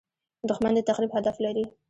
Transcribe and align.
دښمن 0.49 0.73
د 0.75 0.79
تخریب 0.89 1.11
هدف 1.17 1.35
لري 1.45 1.63